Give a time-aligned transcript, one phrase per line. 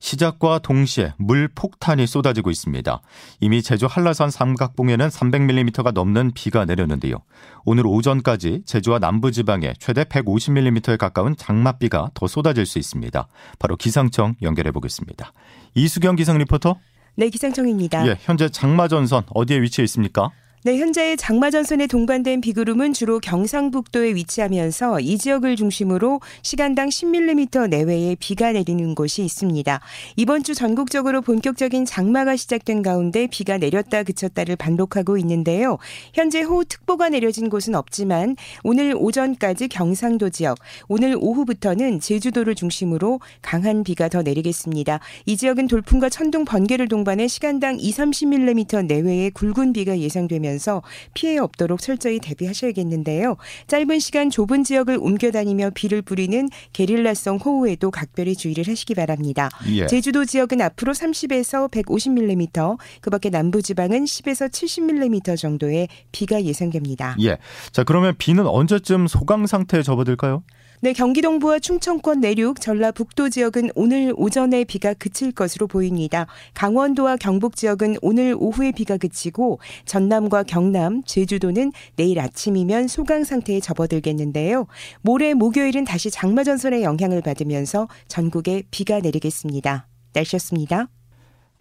[0.00, 3.00] 시작과 동시에 물 폭탄이 쏟아지고 있습니다.
[3.40, 7.16] 이미 제주 한라산 삼각봉에는 300mm가 넘는 비가 내렸는데요.
[7.64, 13.28] 오늘 오전까지 제주와 남부지방에 최대 150mm에 가까운 장맛비가 더 쏟아질 수 있습니다.
[13.58, 15.32] 바로 기상청 연결해 보겠습니다.
[15.74, 16.76] 이수경 기상 리포터.
[17.16, 18.06] 네, 기상청입니다.
[18.06, 20.30] 예, 현재 장마 전선 어디에 위치해 있습니까?
[20.62, 28.14] 네, 현재 장마 전선에 동반된 비구름은 주로 경상북도에 위치하면서 이 지역을 중심으로 시간당 10mm 내외의
[28.16, 29.80] 비가 내리는 곳이 있습니다.
[30.16, 35.78] 이번 주 전국적으로 본격적인 장마가 시작된 가운데 비가 내렸다 그쳤다를 반복하고 있는데요.
[36.12, 40.58] 현재 호우특보가 내려진 곳은 없지만 오늘 오전까지 경상도 지역,
[40.88, 45.00] 오늘 오후부터는 제주도를 중심으로 강한 비가 더 내리겠습니다.
[45.24, 50.82] 이 지역은 돌풍과 천둥, 번개를 동반해 시간당 2, 30mm 내외의 굵은 비가 예상되며 하면서
[51.14, 53.36] 피해 없도록 철저히 대비하셔야겠는데요.
[53.68, 59.48] 짧은 시간 좁은 지역을 옮겨 다니며 비를 뿌리는 게릴라성 호우에도 각별히 주의를 하시기 바랍니다.
[59.68, 59.86] 예.
[59.86, 67.16] 제주도 지역은 앞으로 30에서 150mm, 그밖에 남부 지방은 10에서 70mm 정도의 비가 예상됩니다.
[67.22, 67.38] 예.
[67.70, 70.42] 자 그러면 비는 언제쯤 소강 상태에 접어들까요?
[70.82, 76.26] 네, 경기 동부와 충청권 내륙, 전라북도 지역은 오늘 오전에 비가 그칠 것으로 보입니다.
[76.54, 84.66] 강원도와 경북 지역은 오늘 오후에 비가 그치고 전남과 경남, 제주도는 내일 아침이면 소강 상태에 접어들겠는데요.
[85.02, 89.86] 모레 목요일은 다시 장마 전선의 영향을 받으면서 전국에 비가 내리겠습니다.
[90.14, 90.88] 날씨였습니다.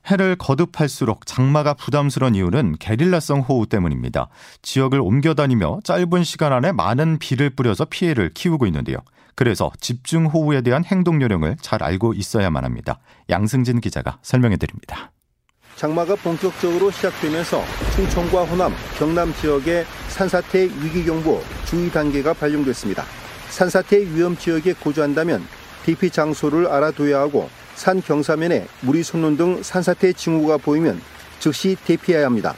[0.09, 4.29] 해를 거듭할수록 장마가 부담스러운 이유는 게릴라성 호우 때문입니다.
[4.61, 8.97] 지역을 옮겨다니며 짧은 시간 안에 많은 비를 뿌려서 피해를 키우고 있는데요.
[9.35, 12.99] 그래서 집중 호우에 대한 행동 요령을 잘 알고 있어야만 합니다.
[13.29, 15.11] 양승진 기자가 설명해 드립니다.
[15.75, 17.63] 장마가 본격적으로 시작되면서
[17.95, 23.05] 충청과 호남, 경남 지역에 산사태 위기경보 주의 단계가 발령됐습니다.
[23.47, 25.41] 산사태 위험 지역에 거주한다면
[25.85, 30.99] 대피 장소를 알아둬야 하고 산 경사면에 물이 솟는 등 산사태 징후가 보이면
[31.39, 32.53] 즉시 대피해야 합니다.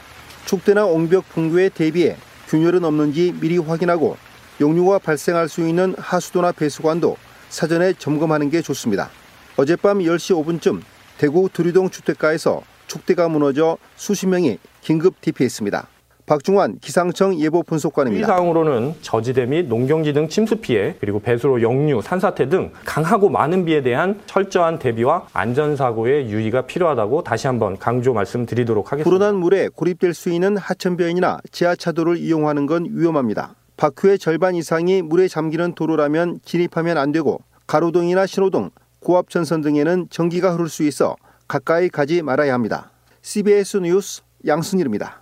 [0.46, 2.16] 축대나 옹벽 붕괴에 대비해
[2.48, 4.16] 균열은 없는지 미리 확인하고
[4.60, 7.16] 용류가 발생할 수 있는 하수도나 배수관도
[7.50, 9.10] 사전에 점검하는 게 좋습니다.
[9.56, 10.82] 어젯밤 10시 5분쯤
[11.18, 15.86] 대구 두리동 주택가에서 축대가 무너져 수십 명이 긴급 대피했습니다.
[16.32, 18.26] 박중환 기상청 예보 분석관입니다.
[18.26, 23.82] 사항으로는 저지대 및 농경지 등 침수 피해 그리고 배수로 역류, 산사태 등 강하고 많은 비에
[23.82, 29.10] 대한 철저한 대비와 안전사고의 유의가 필요하다고 다시 한번 강조 말씀드리도록 하겠습니다.
[29.10, 33.54] 불어난 물에 고립될 수 있는 하천변이나 지하차도를 이용하는 건 위험합니다.
[33.76, 38.70] 바퀴의 절반 이상이 물에 잠기는 도로라면 진입하면 안 되고 가로등이나 신호등,
[39.00, 41.14] 고압 전선 등에는 전기가 흐를 수 있어
[41.46, 42.90] 가까이 가지 말아야 합니다.
[43.20, 45.21] CBS 뉴스 양승일입니다.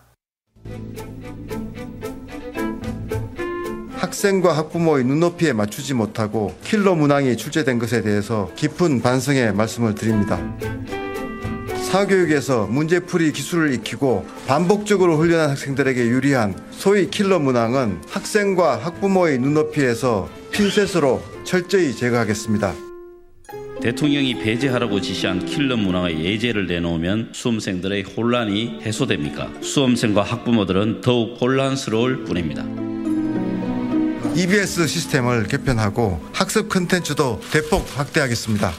[4.01, 10.41] 학생과 학부모의 눈높이에 맞추지 못하고 킬러 문항이 출제된 것에 대해서 깊은 반성의 말씀을 드립니다.
[11.91, 21.23] 사교육에서 문제풀이 기술을 익히고 반복적으로 훈련한 학생들에게 유리한 소위 킬러 문항은 학생과 학부모의 눈높이에서 핀셋으로
[21.45, 22.90] 철저히 제거하겠습니다.
[23.83, 29.51] 대통령이 배제하라고 지시한 킬러 문항의 예제를 내놓으면 수험생들의 혼란이 해소됩니까?
[29.63, 32.63] 수험생과 학부모들은 더욱 혼란스러울 뿐입니다.
[34.37, 38.73] EBS 시스템을 개편하고 학습 컨텐츠도 대폭 확대하겠습니다.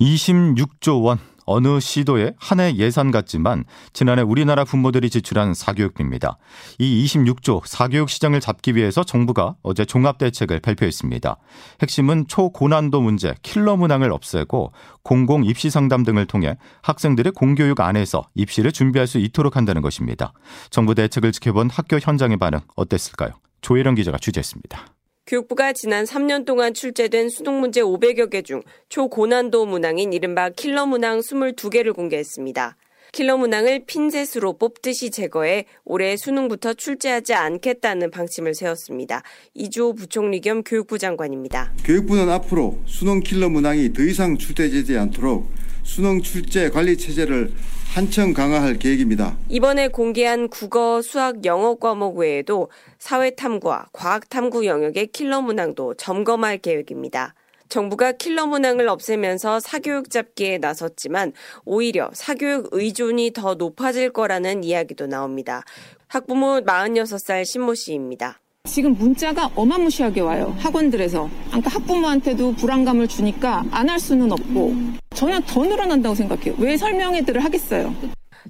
[0.00, 1.18] 26조 원
[1.50, 6.36] 어느 시도의 한 해 예산 같지만 지난해 우리나라 부모들이 지출한 사교육비입니다.
[6.78, 11.36] 이 26조 사교육 시장을 잡기 위해서 정부가 어제 종합대책을 발표했습니다.
[11.82, 14.72] 핵심은 초고난도 문제 킬러 문항을 없애고
[15.02, 20.32] 공공 입시 상담 등을 통해 학생들의 공교육 안에서 입시를 준비할 수 있도록 한다는 것입니다.
[20.70, 23.30] 정부 대책을 지켜본 학교 현장의 반응 어땠을까요?
[23.62, 24.99] 조혜령 기자가 취재했습니다.
[25.30, 31.20] 교육부가 지난 3년 동안 출제된 수능 문제 500여 개 중 초고난도 문항인 이른바 킬러 문항
[31.20, 32.76] 22개를 공개했습니다.
[33.12, 39.22] 킬러 문항을 핀셋으로 뽑듯이 제거해 올해 수능부터 출제하지 않겠다는 방침을 세웠습니다.
[39.54, 41.72] 이주호 부총리 겸 교육부 장관입니다.
[41.84, 45.50] 교육부는 앞으로 수능 킬러 문항이 더 이상 출제되지 않도록
[45.82, 47.52] 수능 출제 관리 체제를
[47.92, 49.36] 한층 강화할 계획입니다.
[49.48, 52.70] 이번에 공개한 국어, 수학, 영어 과목 외에도
[53.00, 57.34] 사회탐구와 과학탐구 영역의 킬러 문항도 점검할 계획입니다.
[57.70, 61.32] 정부가 킬러 문항을 없애면서 사교육 잡기에 나섰지만
[61.64, 65.62] 오히려 사교육 의존이 더 높아질 거라는 이야기도 나옵니다.
[66.08, 68.40] 학부모 46살 신모 씨입니다.
[68.64, 70.54] 지금 문자가 어마무시하게 와요.
[70.58, 71.30] 학원들에서.
[71.46, 74.74] 그러니까 학부모한테도 불안감을 주니까 안 할 수는 없고
[75.14, 76.54] 저는 더 늘어난다고 생각해요.
[76.58, 77.94] 왜 설명회들을 하겠어요.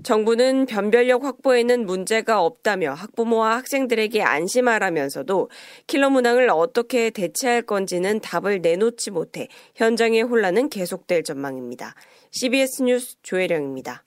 [0.02, 5.50] 정부는 변별력 확보에는 문제가 없다며 학부모와 학생들에게 안심하라면서도
[5.86, 11.94] 킬러 문항을 어떻게 대체할 건지는 답을 내놓지 못해 현장의 혼란은 계속될 전망입니다.
[12.30, 14.02] CBS 뉴스 조혜령입니다.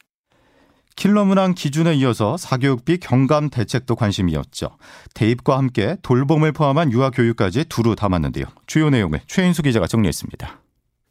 [0.95, 4.77] 킬러 문항 기준에 이어서 사교육비 경감 대책도 관심이었죠.
[5.15, 8.45] 대입과 함께 돌봄을 포함한 유아 교육까지 두루 담았는데요.
[8.68, 10.59] 주요 내용을 최인수 기자가 정리했습니다.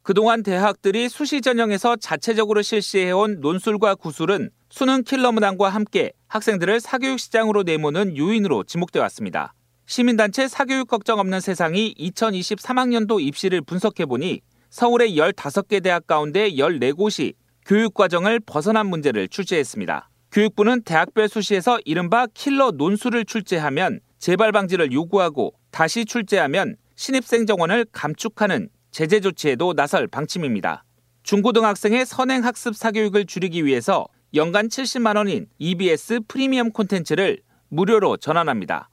[0.02, 7.62] 그동안 대학들이 수시 전형에서 자체적으로 실시해온 논술과 구술은 수능 킬러 문항과 함께 학생들을 사교육 시장으로
[7.62, 9.54] 내모는 요인으로 지목돼 왔습니다.
[9.86, 14.40] 시민단체 사교육 걱정 없는 세상이 2023학년도 입시를 분석해보니
[14.70, 17.34] 서울의 15개 대학 가운데 14곳이
[17.64, 20.08] 교육과정을 벗어난 문제를 출제했습니다.
[20.32, 28.68] 교육부는 대학별 수시에서 이른바 킬러 논술을 출제하면 재발 방지를 요구하고 다시 출제하면 신입생 정원을 감축하는
[28.92, 30.84] 제재 조치에도 나설 방침입니다.
[31.22, 38.90] 중고등학생의 선행 학습 사교육을 줄이기 위해서 연간 70만 원인 EBS 프리미엄 콘텐츠를 무료로 전환합니다.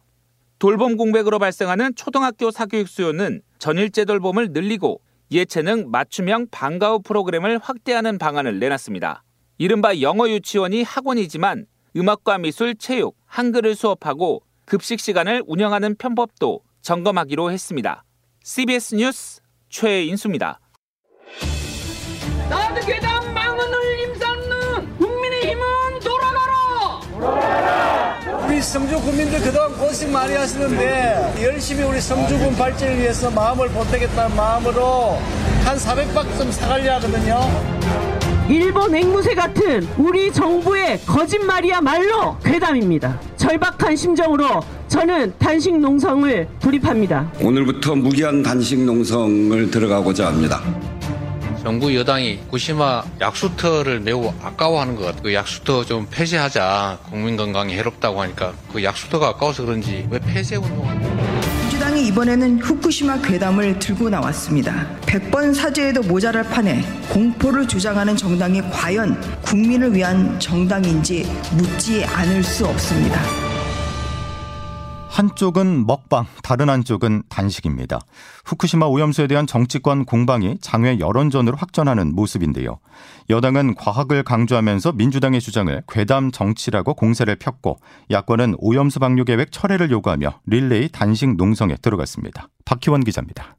[0.58, 5.02] 돌봄 공백으로 발생하는 초등학교 사교육 수요는 전일제 돌봄을 늘리고
[5.32, 9.24] 예체능 맞춤형 방과 후 프로그램을 확대하는 방안을 내놨습니다.
[9.58, 11.66] 이른바 영어 유치원이 학원이지만
[11.98, 18.06] 음악과 미술, 체육, 한글을 수업하고 급식 시간을 운영하는 편법도 점검하기로 했습니다.
[18.44, 20.60] CBS 뉴스 최인수입니다.
[22.50, 27.02] 나도 괴담 망언을 임삼는 국민의힘은 돌아가라!
[27.12, 28.46] 돌아가라!
[28.48, 35.20] 우리 성주 국민들 그동안 고생 많이 하시는데 열심히 우리 성주군 발전을 위해서 마음을 보태겠다는 마음으로
[35.64, 38.19] 한 400박 좀 사가려 하거든요.
[38.50, 43.20] 일본 앵무새 같은 우리 정부의 거짓말이야 말로 괴담입니다.
[43.38, 47.32] 절박한 심정으로 저는 단식 농성을 돌입합니다.
[47.42, 50.64] 오늘부터 무기한 단식 농성을 들어가고자 합니다.
[51.62, 55.22] 정부 여당이 구시마 약수터를 매우 아까워하는 것 같아요.
[55.22, 57.00] 그 약수터 좀 폐쇄하자.
[57.10, 61.19] 국민 건강에 해롭다고 하니까 그 약수터가 아까워서 그런지 왜 폐쇄 운동을
[61.80, 64.86] 민주당이 이번에는 후쿠시마 괴담을 들고 나왔습니다.
[65.04, 73.49] 100번 사죄에도 모자랄 판에 공포를 주장하는 정당이 과연 국민을 위한 정당인지 묻지 않을 수 없습니다.
[75.20, 78.00] 한쪽은 먹방, 다른 한쪽은 단식입니다.
[78.46, 82.80] 후쿠시마 오염수에 대한 정치권 공방이 장외 여론전으로 확전하는 모습인데요.
[83.30, 87.80] 여당은 과학을 강조하면서 민주당의 주장을 괴담 정치라고 공세를 폈고
[88.10, 92.48] 야권은 오염수 방류 계획 철회를 요구하며 릴레이 단식 농성에 들어갔습니다.
[92.64, 93.58] 박희원 기자입니다.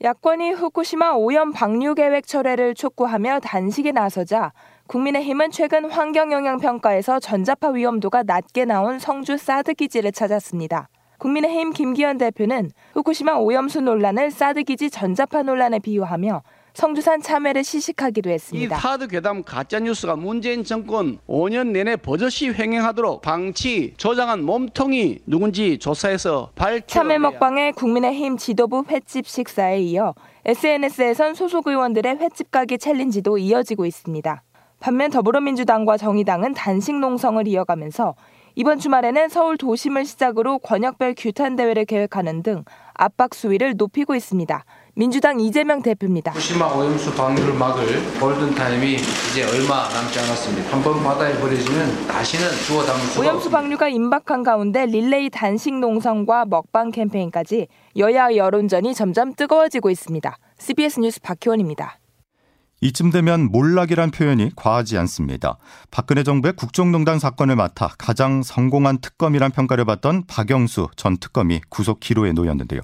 [0.00, 4.52] 야권이 후쿠시마 오염 방류 계획 철회를 촉구하며 단식에 나서자
[4.86, 10.88] 국민의힘은 최근 환경영향평가에서 전자파 위험도가 낮게 나온 성주 사드 기지를 찾았습니다.
[11.18, 16.42] 국민의힘 김기현 대표는 후쿠시마 오염수 논란을 사드 기지 전자파 논란에 비유하며
[16.74, 18.76] 성주산 참외를 시식하기도 했습니다.
[18.76, 25.78] 이 사드 괴담 가짜 뉴스가 문재인 정권 5년 내내 버젓이 횡행하도록 방치 조장한 몸통이 누군지
[25.78, 26.86] 조사해서 밝혀.
[26.86, 30.14] 참외 먹방의 국민의힘 지도부 횟집 식사에 이어
[30.44, 34.42] SNS에선 소속 의원들의 횟집 가기 챌린지도 이어지고 있습니다.
[34.84, 38.16] 반면 더불어민주당과 정의당은 단식 농성을 이어가면서
[38.54, 44.62] 이번 주말에는 서울 도심을 시작으로 권역별 규탄 대회를 계획하는 등 압박 수위를 높이고 있습니다.
[44.94, 46.32] 민주당 이재명 대표입니다.
[46.32, 47.86] 후쿠시마 오염수 방류를 막을
[48.20, 50.76] 골든타임이 이제 얼마 남지 않았습니다.
[50.76, 56.44] 한 번 바다에 버려지면 다시는 주워 담을 수가 오염수 방류가 임박한 가운데 릴레이 단식 농성과
[56.44, 60.36] 먹방 캠페인까지 여야 여론전이 점점 뜨거워지고 있습니다.
[60.58, 61.96] CBS 뉴스 박희원입니다.
[62.84, 65.56] 이쯤 되면 몰락이란 표현이 과하지 않습니다.
[65.90, 72.32] 박근혜 정부의 국정농단 사건을 맡아 가장 성공한 특검이란 평가를 받던 박영수 전 특검이 구속 기로에
[72.32, 72.82] 놓였는데요.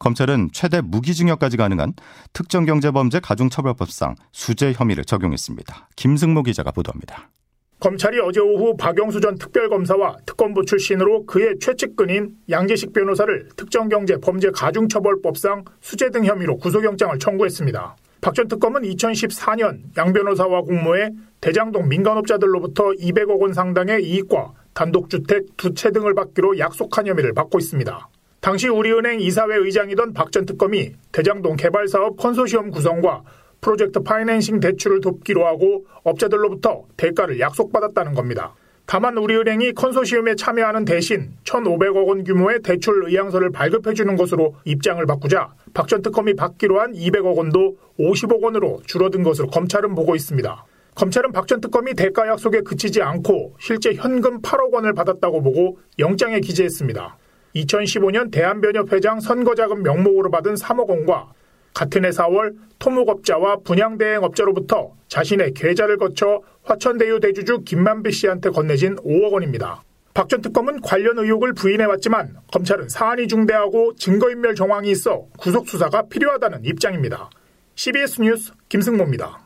[0.00, 1.92] 검찰은 최대 무기징역까지 가능한
[2.32, 5.90] 특정경제범죄 가중처벌법상 수재 혐의를 적용했습니다.
[5.94, 7.30] 김승모 기자가 보도합니다.
[7.78, 15.66] 검찰이 어제 오후 박영수 전 특별검사와 특검부 출신으로 그의 최측근인 양재식 변호사를 특정경제 범죄 가중처벌법상
[15.80, 17.96] 수재 등 혐의로 구속영장을 청구했습니다.
[18.20, 25.74] 박 전 특검은 2014년 양 변호사와 공모해 대장동 민간업자들로부터 200억 원 상당의 이익과 단독주택 두
[25.74, 28.08] 채 등을 받기로 약속한 혐의를 받고 있습니다.
[28.40, 33.22] 당시 우리은행 이사회 의장이던 박 전 특검이 대장동 개발사업 컨소시엄 구성과
[33.60, 38.54] 프로젝트 파이낸싱 대출을 돕기로 하고 업자들로부터 대가를 약속받았다는 겁니다.
[38.88, 45.52] 다만 우리은행이 컨소시엄에 참여하는 대신 1,500억 원 규모의 대출 의향서를 발급해 주는 것으로 입장을 바꾸자
[45.74, 50.64] 박 전 특검이 받기로 한 200억 원도 50억 원으로 줄어든 것으로 검찰은 보고 있습니다.
[50.94, 56.38] 검찰은 박 전 특검이 대가 약속에 그치지 않고 실제 현금 8억 원을 받았다고 보고 영장에
[56.40, 57.16] 기재했습니다.
[57.56, 61.32] 2015년 대한변협회장 선거자금 명목으로 받은 3억 원과
[61.76, 69.82] 같은 해 4월 토목업자와 분양대행업자로부터 자신의 계좌를 거쳐 화천대유 대주주 김만배 씨한테 건네진 5억 원입니다.
[70.14, 76.64] 박 전 특검은 관련 의혹을 부인해왔지만 검찰은 사안이 중대하고 증거인멸 정황이 있어 구속 수사가 필요하다는
[76.64, 77.28] 입장입니다.
[77.74, 79.38] CBS 뉴스 김승모입니다.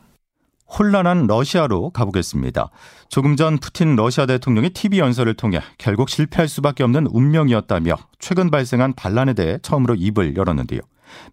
[0.79, 2.69] 혼란한 러시아로 가보겠습니다.
[3.09, 8.93] 조금 전 푸틴 러시아 대통령이 TV 연설을 통해 결국 실패할 수밖에 없는 운명이었다며 최근 발생한
[8.93, 10.79] 반란에 대해 처음으로 입을 열었는데요.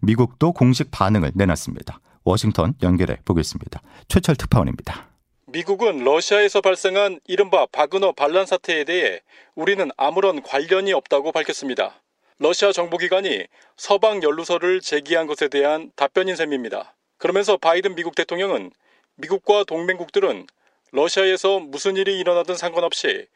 [0.01, 1.99] 미국도 공식 반응을 내놨습니다.
[2.23, 3.81] 워싱턴 연결해 보겠습니다.
[4.07, 5.09] 최철 특파원입니다.
[5.47, 9.21] 미국은 러시아에서 발생한 이른바 바그너 반란 사태에 대해
[9.55, 12.01] 우리는 아무런 관련이 없다고 밝혔습니다.
[12.37, 16.95] 러시아 정보기관이 서방 연루서를 제기한 것에 대한 답변인 셈입니다.
[17.17, 18.71] 그러면서 바이든 미국 대통령은
[19.15, 20.47] 미국과 동맹국들은
[20.91, 23.27] 러시아에서 무슨 일이 일어나든 상관없이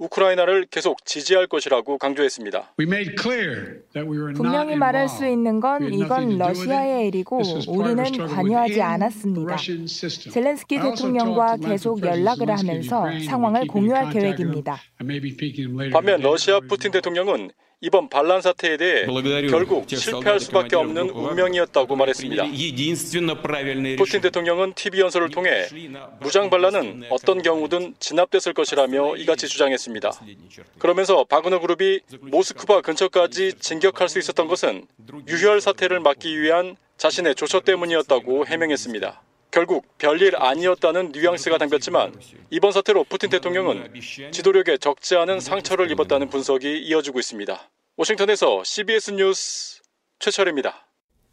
[0.00, 2.74] 우크라이나를 계속 지지할 것이라고 강조했습니다.
[4.34, 9.56] 분명히 말할 수 있는 건 이건 러시아의 일이고 우리는 관여하지 않았습니다.
[10.32, 14.78] 젤렌스키 대통령과 계속 연락을 하면서 상황을 공유할 계획입니다.
[15.92, 17.50] 반면 러시아 푸틴 대통령은
[17.82, 19.06] 이번 반란 사태에 대해
[19.48, 22.44] 결국 실패할 수밖에 없는 운명이었다고 말했습니다.
[23.96, 25.66] 푸틴 대통령은 TV 연설을 통해
[26.20, 30.10] 무장 반란은 어떤 경우든 진압됐을 것이라며 이같이 주장했습니다.
[30.78, 34.86] 그러면서 바그너 그룹이 모스크바 근처까지 진격할 수 있었던 것은
[35.26, 39.22] 유혈 사태를 막기 위한 자신의 조처 때문이었다고 해명했습니다.
[39.50, 42.14] 결국 별일 아니었다는 뉘앙스가 담겼지만
[42.50, 43.92] 이번 사태로 푸틴 대통령은
[44.32, 47.70] 지도력에 적지 않은 상처를 입었다는 분석이 이어지고 있습니다.
[47.96, 49.80] 워싱턴에서 CBS 뉴스
[50.18, 50.86] 최철입니다.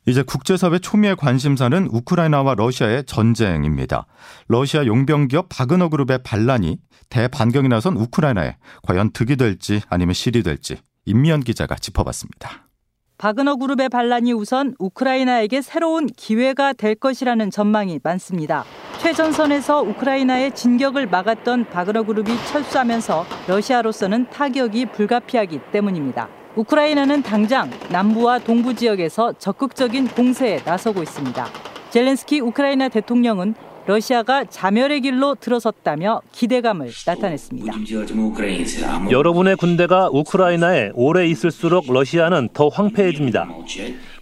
[0.07, 4.07] 이제 국제사회 초미의 관심사는 우크라이나와 러시아의 전쟁입니다.
[4.47, 11.41] 러시아 용병기업 바그너 그룹의 반란이 대반경이 나선 우크라이나에 과연 득이 될지 아니면 실이 될지 임미연
[11.41, 12.66] 기자가 짚어봤습니다.
[13.17, 18.63] 바그너 그룹의 반란이 우선 우크라이나에게 새로운 기회가 될 것이라는 전망이 많습니다.
[18.99, 26.27] 최전선에서 우크라이나의 진격을 막았던 바그너 그룹이 철수하면서 러시아로서는 타격이 불가피하기 때문입니다.
[26.55, 31.47] 우크라이나는 당장 남부와 동부 지역에서 적극적인 공세에 나서고 있습니다.
[31.89, 33.55] 젤렌스키 우크라이나 대통령은
[33.87, 37.73] 러시아가 자멸의 길로 들어섰다며 기대감을 나타냈습니다.
[39.09, 43.47] 여러분의 군대가 우크라이나에 오래 있을수록 러시아는 더 황폐해집니다.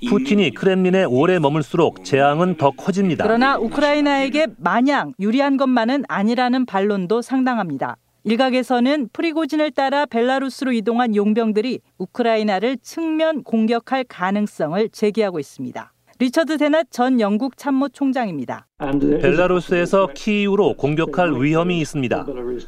[0.08, 3.24] 푸틴이 크렘린에 오래 머물수록 재앙은 더 커집니다.
[3.26, 7.98] 그러나 우크라이나에게 마냥 유리한 것만은 아니라는 반론도 상당합니다.
[8.24, 15.92] 일각에서는 프리고진을 따라 벨라루스로 이동한 용병들이 우크라이나를 측면 공격할 가능성을 제기하고 있습니다.
[16.18, 18.68] 리처드 데낫 전 영국 참모총장입니다.
[18.80, 22.26] 벨라루스에서 키이우로 공격할 위험이 있습니다.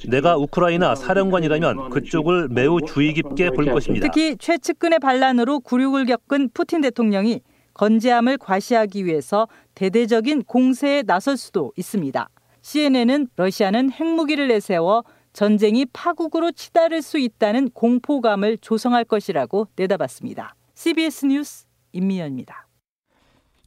[0.10, 4.06] 내가 우크라이나 사령관이라면 그쪽을 매우 주의 깊게 볼 것입니다.
[4.06, 7.40] 특히 최측근의 반란으로 굴욕을 겪은 푸틴 대통령이
[7.74, 12.28] 건재함을 과시하기 위해서 대대적인 공세에 나설 수도 있습니다.
[12.62, 20.54] CNN은 러시아는 핵무기를 내세워 전쟁이 파국으로 치달을 수 있다는 공포감을 조성할 것이라고 내다봤습니다.
[20.74, 22.67] CBS 뉴스 임미연입니다.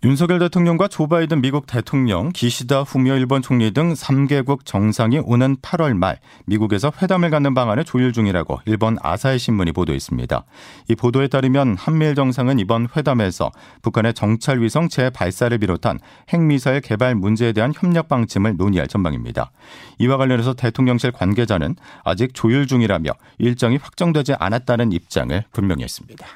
[0.03, 5.95] 윤석열 대통령과 조 바이든 미국 대통령, 기시다 후미오 일본 총리 등 3개국 정상이 오는 8월
[5.95, 10.45] 말 미국에서 회담을 갖는 방안을 조율 중이라고 일본 아사히 신문이 보도했습니다.
[10.89, 13.53] 이 보도에 따르면 한미일 정상은 이번 회담에서
[13.83, 15.99] 북한의 정찰 위성 재발사를 비롯한
[16.31, 19.51] 핵미사일 개발 문제에 대한 협력 방침을 논의할 전망입니다.
[19.99, 26.27] 이와 관련해서 대통령실 관계자는 아직 조율 중이라며 일정이 확정되지 않았다는 입장을 분명히 했습니다.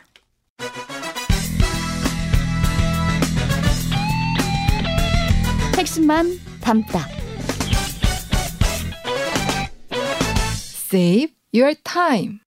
[5.77, 7.01] 핵심만 담다.
[10.93, 12.39] Save your time.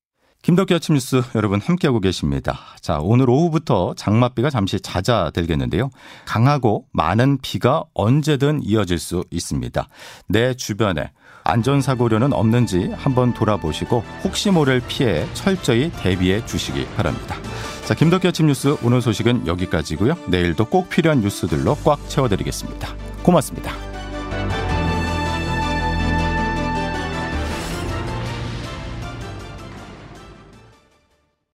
[0.42, 2.58] 김덕기 아침 뉴스 여러분 함께하고 계십니다.
[2.80, 5.90] 자, 오늘 오후부터 장맛비가 잠시 잦아들겠는데요.
[6.26, 9.90] 강하고 많은 비가 언제든 이어질 수 있습니다.
[10.30, 11.12] 내 주변에
[11.44, 17.36] 안전사고료는 없는지 한번 돌아보시고 혹시 모를 피해 철저히 대비해 주시기 바랍니다.
[17.84, 20.16] 자, 김덕기 아침 뉴스 오늘 소식은 여기까지고요.
[20.28, 23.07] 내일도 꼭 필요한 뉴스들로 꽉 채워드리겠습니다.
[23.28, 23.97] 고맙습니다.